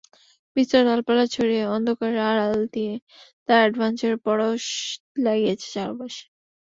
বিস্তর 0.55 0.81
ডালপালা 0.87 1.25
ছড়িয়ে 1.27 1.63
অন্ধকারের 1.75 2.21
আড়াল 2.31 2.55
দিয়ে 2.75 2.93
তারা 3.47 3.59
অ্যাডভেঞ্চারের 3.61 4.19
পরশ 4.25 4.63
লাগিয়েছে 5.25 5.67
চারপাশে। 5.75 6.23